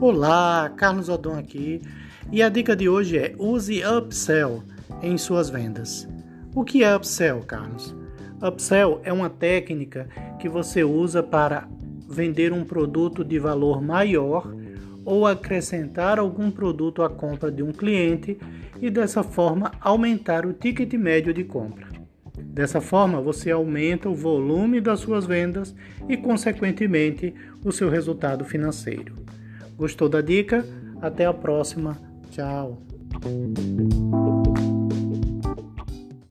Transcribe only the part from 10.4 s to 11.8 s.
você usa para